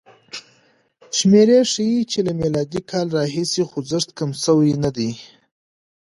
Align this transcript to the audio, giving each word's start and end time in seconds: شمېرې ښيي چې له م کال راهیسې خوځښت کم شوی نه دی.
شمېرې 1.17 1.59
ښيي 1.71 1.99
چې 2.11 2.19
له 2.27 2.31
م 2.37 2.41
کال 2.91 3.07
راهیسې 3.17 3.61
خوځښت 3.69 4.09
کم 4.17 4.31
شوی 4.43 4.71
نه 4.83 4.89
دی. 4.97 5.11